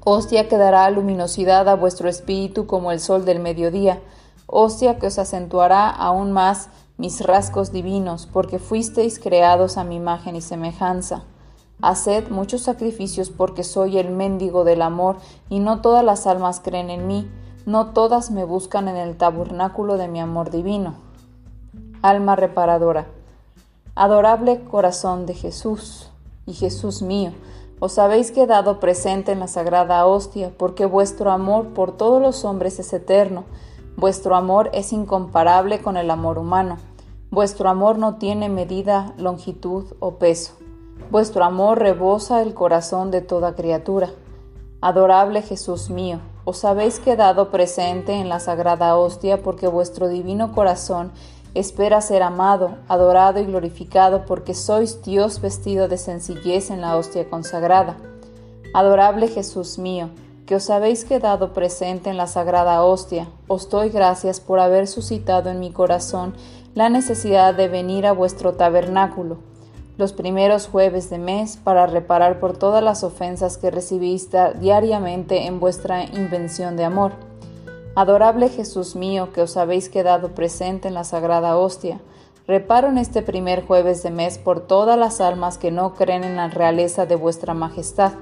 hostia 0.04 0.48
que 0.48 0.58
dará 0.58 0.90
luminosidad 0.90 1.68
a 1.70 1.76
vuestro 1.76 2.10
espíritu 2.10 2.68
como 2.68 2.92
el 2.92 3.00
sol 3.00 3.26
del 3.26 3.40
mediodía, 3.40 4.02
hostia 4.48 5.00
que 5.00 5.08
os 5.08 5.18
acentuará 5.18 5.90
aún 5.90 6.32
más 6.32 6.70
mis 6.98 7.22
rasgos 7.22 7.72
divinos, 7.72 8.28
porque 8.32 8.60
fuisteis 8.60 9.20
creados 9.20 9.78
a 9.78 9.84
mi 9.84 9.96
imagen 9.96 10.36
y 10.36 10.42
semejanza. 10.42 11.24
Haced 11.84 12.30
muchos 12.30 12.62
sacrificios 12.62 13.30
porque 13.30 13.64
soy 13.64 13.98
el 13.98 14.10
mendigo 14.10 14.64
del 14.64 14.82
amor, 14.82 15.18
y 15.50 15.60
no 15.60 15.82
todas 15.82 16.04
las 16.04 16.26
almas 16.26 16.60
creen 16.60 16.90
en 16.90 17.08
mí, 17.08 17.30
no 17.66 17.88
todas 17.88 18.32
me 18.32 18.44
buscan 18.44 18.88
en 18.88 18.96
el 18.96 19.18
tabernáculo 19.18 19.98
de 19.98 20.08
mi 20.08 20.20
amor 20.20 20.50
divino 20.50 20.96
alma 22.04 22.36
reparadora. 22.36 23.08
Adorable 23.96 24.66
corazón 24.66 25.26
de 25.26 25.34
Jesús 25.34 26.12
y 26.46 26.54
Jesús 26.54 27.02
mío, 27.02 27.32
os 27.80 27.98
habéis 27.98 28.32
quedado 28.32 28.82
presente 28.82 29.32
en 29.32 29.40
la 29.40 29.48
sagrada 29.48 30.06
hostia, 30.06 30.52
porque 30.58 30.86
vuestro 30.86 31.32
amor 31.32 31.70
por 31.70 31.96
todos 31.96 32.22
los 32.22 32.44
hombres 32.44 32.78
es 32.80 32.92
eterno, 32.92 33.46
vuestro 33.96 34.36
amor 34.36 34.70
es 34.74 34.92
incomparable 34.92 35.82
con 35.82 35.96
el 35.96 36.12
amor 36.12 36.38
humano, 36.38 36.78
vuestro 37.32 37.70
amor 37.70 37.98
no 37.98 38.16
tiene 38.16 38.50
medida, 38.50 39.14
longitud 39.18 39.86
o 40.00 40.16
peso, 40.16 40.56
vuestro 41.14 41.44
amor 41.44 41.78
rebosa 41.78 42.42
el 42.42 42.56
corazón 42.56 43.12
de 43.12 43.22
toda 43.22 43.54
criatura. 43.54 44.10
Adorable 44.82 45.44
Jesús 45.44 45.92
mío, 45.92 46.20
os 46.44 46.66
habéis 46.66 47.00
quedado 47.00 47.52
presente 47.52 48.14
en 48.14 48.30
la 48.30 48.40
sagrada 48.40 48.98
hostia 48.98 49.44
porque 49.44 49.68
vuestro 49.68 50.08
divino 50.08 50.54
corazón 50.54 51.12
Espera 51.54 52.02
ser 52.02 52.24
amado, 52.24 52.78
adorado 52.88 53.40
y 53.40 53.46
glorificado 53.46 54.26
porque 54.26 54.56
sois 54.56 55.04
Dios 55.04 55.40
vestido 55.40 55.88
de 55.88 56.00
sencillez 56.00 56.72
en 56.72 56.82
la 56.82 56.98
hostia 56.98 57.30
consagrada. 57.30 57.96
Adorable 58.74 59.28
Jesús 59.28 59.78
mío, 59.78 60.10
que 60.48 60.56
os 60.56 60.72
habéis 60.72 61.06
quedado 61.06 61.54
presente 61.54 62.10
en 62.10 62.18
la 62.18 62.26
sagrada 62.26 62.84
hostia, 62.84 63.28
os 63.48 63.70
doy 63.70 63.90
gracias 63.90 64.40
por 64.40 64.60
haber 64.60 64.88
suscitado 64.88 65.52
en 65.52 65.60
mi 65.60 65.72
corazón 65.72 66.34
la 66.74 66.90
necesidad 66.90 67.54
de 67.54 67.68
venir 67.68 68.08
a 68.08 68.14
vuestro 68.14 68.54
tabernáculo 68.54 69.53
los 69.98 70.14
primeros 70.14 70.68
jueves 70.68 71.10
de 71.10 71.20
mes 71.20 71.58
para 71.58 71.86
reparar 71.86 72.40
por 72.40 72.58
todas 72.58 72.84
las 72.84 73.04
ofensas 73.04 73.58
que 73.58 73.70
recibís 73.70 74.30
diariamente 74.60 75.46
en 75.46 75.60
vuestra 75.60 76.04
invención 76.04 76.76
de 76.76 76.84
amor. 76.84 77.12
Adorable 77.96 78.50
Jesús 78.50 78.96
mío, 78.96 79.32
que 79.34 79.42
os 79.42 79.56
habéis 79.56 79.90
quedado 79.90 80.34
presente 80.34 80.88
en 80.88 80.96
la 80.96 81.04
sagrada 81.04 81.58
hostia, 81.58 82.00
reparo 82.48 82.90
en 82.90 82.98
este 82.98 83.22
primer 83.22 83.66
jueves 83.66 84.02
de 84.02 84.10
mes 84.10 84.40
por 84.40 84.62
todas 84.62 84.98
las 84.98 85.22
almas 85.22 85.60
que 85.60 85.70
no 85.70 85.94
creen 85.94 86.24
en 86.24 86.38
la 86.38 86.48
realeza 86.48 87.06
de 87.06 87.16
vuestra 87.16 87.54
majestad. 87.54 88.14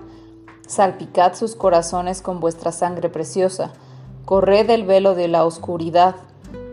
Salpicad 0.68 1.36
sus 1.36 1.56
corazones 1.56 2.22
con 2.22 2.42
vuestra 2.42 2.74
sangre 2.74 3.10
preciosa, 3.10 3.72
corred 4.26 4.70
el 4.70 4.86
velo 4.86 5.16
de 5.16 5.30
la 5.30 5.46
oscuridad, 5.46 6.16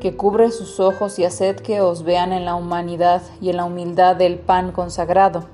que 0.01 0.17
cubre 0.17 0.51
sus 0.51 0.81
ojos 0.81 1.19
y 1.19 1.25
haced 1.25 1.57
que 1.57 1.81
os 1.81 2.03
vean 2.03 2.33
en 2.33 2.45
la 2.45 2.55
humanidad 2.55 3.23
y 3.41 3.51
en 3.51 3.57
la 3.57 3.65
humildad 3.65 4.17
del 4.17 4.39
pan 4.39 4.73
consagrado. 4.73 5.47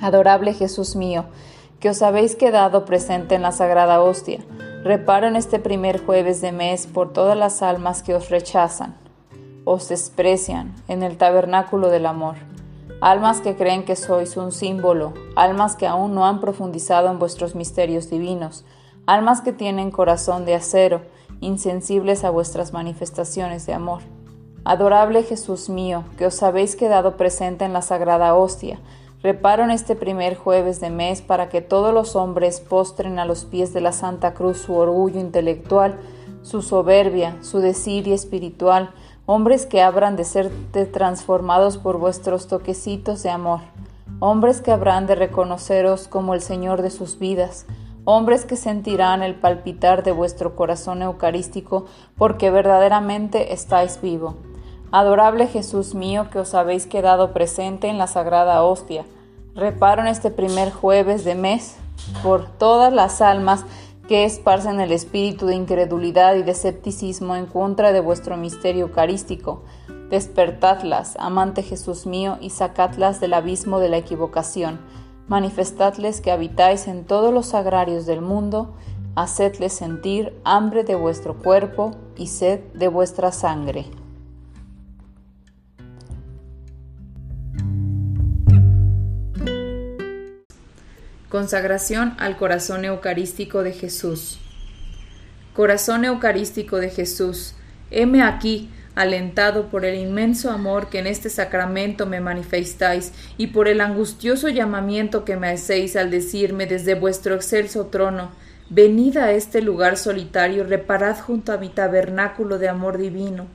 Adorable 0.00 0.54
Jesús 0.54 0.96
mío, 0.96 1.24
que 1.80 1.90
os 1.90 2.02
habéis 2.02 2.36
quedado 2.36 2.84
presente 2.84 3.34
en 3.34 3.42
la 3.42 3.52
sagrada 3.52 4.00
hostia, 4.00 4.44
Reparo 4.84 5.26
en 5.26 5.34
este 5.34 5.58
primer 5.58 6.04
jueves 6.04 6.42
de 6.42 6.52
mes 6.52 6.86
por 6.86 7.14
todas 7.14 7.38
las 7.38 7.62
almas 7.62 8.02
que 8.02 8.14
os 8.14 8.28
rechazan, 8.28 8.94
os 9.64 9.88
desprecian 9.88 10.74
en 10.88 11.02
el 11.02 11.16
tabernáculo 11.16 11.88
del 11.88 12.04
amor. 12.04 12.36
almas 13.00 13.40
que 13.40 13.56
creen 13.56 13.86
que 13.86 13.96
sois 13.96 14.36
un 14.36 14.52
símbolo, 14.52 15.14
almas 15.36 15.74
que 15.74 15.86
aún 15.86 16.14
no 16.14 16.26
han 16.26 16.40
profundizado 16.42 17.10
en 17.10 17.18
vuestros 17.18 17.54
misterios 17.54 18.10
divinos, 18.10 18.66
almas 19.06 19.40
que 19.40 19.54
tienen 19.54 19.90
corazón 19.90 20.44
de 20.44 20.54
acero, 20.54 21.00
insensibles 21.44 22.24
a 22.24 22.30
vuestras 22.30 22.72
manifestaciones 22.72 23.66
de 23.66 23.74
amor. 23.74 24.00
Adorable 24.64 25.22
Jesús 25.22 25.68
mío, 25.68 26.04
que 26.16 26.26
os 26.26 26.42
habéis 26.42 26.74
quedado 26.74 27.16
presente 27.16 27.64
en 27.64 27.72
la 27.72 27.82
sagrada 27.82 28.34
hostia, 28.34 28.80
reparo 29.22 29.64
en 29.64 29.70
este 29.70 29.94
primer 29.94 30.36
jueves 30.36 30.80
de 30.80 30.90
mes 30.90 31.20
para 31.20 31.48
que 31.48 31.60
todos 31.60 31.92
los 31.92 32.16
hombres 32.16 32.60
postren 32.60 33.18
a 33.18 33.26
los 33.26 33.44
pies 33.44 33.74
de 33.74 33.82
la 33.82 33.92
Santa 33.92 34.32
Cruz 34.32 34.58
su 34.58 34.74
orgullo 34.74 35.20
intelectual, 35.20 35.98
su 36.42 36.62
soberbia, 36.62 37.36
su 37.42 37.58
desidia 37.58 38.14
espiritual, 38.14 38.90
hombres 39.26 39.66
que 39.66 39.82
habrán 39.82 40.16
de 40.16 40.24
ser 40.24 40.50
transformados 40.92 41.78
por 41.78 41.98
vuestros 41.98 42.48
toquecitos 42.48 43.22
de 43.22 43.30
amor, 43.30 43.60
hombres 44.20 44.60
que 44.60 44.70
habrán 44.70 45.06
de 45.06 45.14
reconoceros 45.14 46.08
como 46.08 46.34
el 46.34 46.40
Señor 46.40 46.82
de 46.82 46.90
sus 46.90 47.18
vidas, 47.18 47.66
hombres 48.04 48.44
que 48.44 48.56
sentirán 48.56 49.22
el 49.22 49.34
palpitar 49.34 50.02
de 50.02 50.12
vuestro 50.12 50.56
corazón 50.56 51.02
eucarístico, 51.02 51.86
porque 52.16 52.50
verdaderamente 52.50 53.52
estáis 53.52 54.00
vivo. 54.00 54.36
Adorable 54.90 55.46
Jesús 55.46 55.94
mío, 55.94 56.28
que 56.30 56.38
os 56.38 56.54
habéis 56.54 56.86
quedado 56.86 57.32
presente 57.32 57.88
en 57.88 57.98
la 57.98 58.06
sagrada 58.06 58.62
hostia, 58.62 59.04
reparo 59.54 60.02
en 60.02 60.08
este 60.08 60.30
primer 60.30 60.70
jueves 60.70 61.24
de 61.24 61.34
mes 61.34 61.76
por 62.22 62.48
todas 62.48 62.92
las 62.92 63.20
almas 63.20 63.64
que 64.08 64.24
esparcen 64.24 64.80
el 64.80 64.92
espíritu 64.92 65.46
de 65.46 65.54
incredulidad 65.54 66.34
y 66.34 66.42
de 66.42 66.50
escepticismo 66.52 67.36
en 67.36 67.46
contra 67.46 67.92
de 67.92 68.00
vuestro 68.00 68.36
misterio 68.36 68.86
eucarístico. 68.86 69.62
Despertadlas, 70.10 71.16
amante 71.18 71.62
Jesús 71.62 72.06
mío, 72.06 72.36
y 72.40 72.50
sacadlas 72.50 73.20
del 73.20 73.32
abismo 73.32 73.80
de 73.80 73.88
la 73.88 73.96
equivocación. 73.96 74.78
Manifestadles 75.26 76.20
que 76.20 76.30
habitáis 76.30 76.86
en 76.86 77.04
todos 77.04 77.32
los 77.32 77.54
agrarios 77.54 78.04
del 78.04 78.20
mundo, 78.20 78.74
hacedles 79.16 79.72
sentir 79.72 80.34
hambre 80.44 80.84
de 80.84 80.94
vuestro 80.94 81.38
cuerpo 81.38 81.92
y 82.16 82.26
sed 82.26 82.60
de 82.74 82.88
vuestra 82.88 83.32
sangre. 83.32 83.86
Consagración 91.30 92.14
al 92.18 92.36
corazón 92.36 92.84
eucarístico 92.84 93.62
de 93.62 93.72
Jesús. 93.72 94.38
Corazón 95.54 96.04
eucarístico 96.04 96.76
de 96.76 96.90
Jesús, 96.90 97.54
heme 97.90 98.22
aquí, 98.22 98.70
alentado 98.94 99.68
por 99.68 99.84
el 99.84 99.96
inmenso 99.96 100.50
amor 100.50 100.88
que 100.88 100.98
en 100.98 101.06
este 101.06 101.28
sacramento 101.28 102.06
me 102.06 102.20
manifestáis 102.20 103.12
y 103.36 103.48
por 103.48 103.68
el 103.68 103.80
angustioso 103.80 104.48
llamamiento 104.48 105.24
que 105.24 105.36
me 105.36 105.48
hacéis 105.50 105.96
al 105.96 106.10
decirme 106.10 106.66
desde 106.66 106.94
vuestro 106.94 107.34
excelso 107.34 107.86
trono, 107.86 108.30
venid 108.70 109.16
a 109.16 109.32
este 109.32 109.60
lugar 109.60 109.96
solitario, 109.96 110.64
reparad 110.64 111.18
junto 111.18 111.52
a 111.52 111.58
mi 111.58 111.68
tabernáculo 111.68 112.58
de 112.58 112.68
amor 112.68 112.98
divino, 112.98 113.46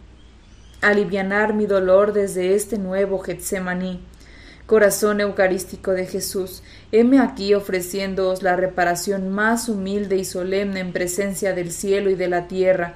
alivianar 0.82 1.54
mi 1.54 1.66
dolor 1.66 2.14
desde 2.14 2.56
este 2.56 2.78
nuevo 2.78 3.20
Getsemaní. 3.20 4.02
Corazón 4.66 5.20
Eucarístico 5.20 5.94
de 5.94 6.06
Jesús, 6.06 6.62
heme 6.92 7.18
aquí 7.18 7.56
ofreciéndoos 7.56 8.44
la 8.44 8.56
reparación 8.56 9.30
más 9.30 9.68
humilde 9.68 10.16
y 10.16 10.24
solemne 10.24 10.80
en 10.80 10.94
presencia 10.94 11.54
del 11.54 11.72
cielo 11.72 12.12
y 12.12 12.16
de 12.16 12.28
la 12.28 12.48
tierra, 12.48 12.94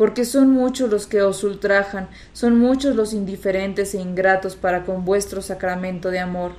porque 0.00 0.24
son 0.24 0.50
muchos 0.50 0.88
los 0.88 1.06
que 1.06 1.20
os 1.20 1.44
ultrajan, 1.44 2.08
son 2.32 2.58
muchos 2.58 2.96
los 2.96 3.12
indiferentes 3.12 3.94
e 3.94 4.00
ingratos 4.00 4.56
para 4.56 4.84
con 4.84 5.04
vuestro 5.04 5.42
sacramento 5.42 6.10
de 6.10 6.20
amor. 6.20 6.52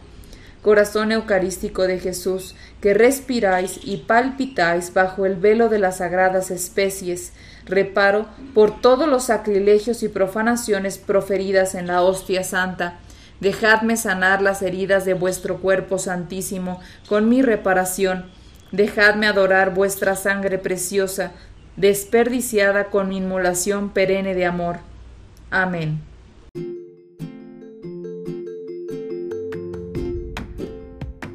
Corazón 0.61 1.11
Eucarístico 1.11 1.87
de 1.87 1.97
Jesús, 1.97 2.53
que 2.81 2.93
respiráis 2.93 3.79
y 3.83 3.97
palpitáis 3.97 4.93
bajo 4.93 5.25
el 5.25 5.37
velo 5.37 5.69
de 5.69 5.79
las 5.79 5.97
sagradas 5.97 6.51
especies, 6.51 7.33
reparo 7.65 8.27
por 8.53 8.79
todos 8.79 9.07
los 9.07 9.23
sacrilegios 9.23 10.03
y 10.03 10.09
profanaciones 10.09 10.99
proferidas 10.99 11.73
en 11.73 11.87
la 11.87 12.03
hostia 12.03 12.43
santa, 12.43 12.99
Dejadme 13.39 13.97
sanar 13.97 14.43
las 14.43 14.61
heridas 14.61 15.03
de 15.03 15.15
vuestro 15.15 15.61
cuerpo 15.61 15.97
santísimo 15.97 16.79
con 17.09 17.27
mi 17.27 17.41
reparación. 17.41 18.29
Dejadme 18.71 19.25
adorar 19.25 19.73
vuestra 19.73 20.15
sangre 20.15 20.59
preciosa, 20.59 21.31
desperdiciada 21.77 22.85
con 22.85 23.09
mi 23.09 23.17
inmolación 23.17 23.89
perenne 23.89 24.35
de 24.35 24.45
amor. 24.45 24.77
Amén. 25.49 25.99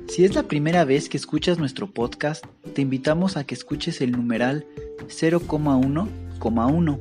Si 0.08 0.24
es 0.24 0.34
la 0.34 0.44
primera 0.44 0.84
vez 0.86 1.10
que 1.10 1.18
escuchas 1.18 1.58
nuestro 1.58 1.88
podcast, 1.88 2.44
te 2.74 2.80
invitamos 2.80 3.36
a 3.36 3.44
que 3.44 3.54
escuches 3.54 4.00
el 4.00 4.12
numeral 4.12 4.66
0,1,1, 5.08 6.98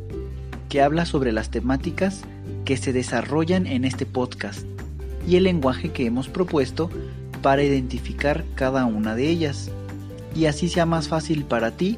que 0.68 0.82
habla 0.82 1.06
sobre 1.06 1.32
las 1.32 1.50
temáticas 1.50 2.24
que 2.66 2.76
se 2.76 2.92
desarrollan 2.92 3.68
en 3.68 3.86
este 3.86 4.06
podcast 4.06 4.66
y 5.28 5.38
el 5.38 5.46
lenguaje 5.46 5.94
que 5.94 6.06
hemos 6.06 6.28
propuesto 6.28 6.90
para 7.42 7.64
identificar 7.64 8.44
cada 8.56 8.86
una 8.86 9.16
de 9.16 9.30
ellas 9.30 9.72
y 10.36 10.48
así 10.48 10.68
sea 10.68 10.86
más 10.86 11.08
fácil 11.08 11.46
para 11.46 11.72
ti 11.72 11.98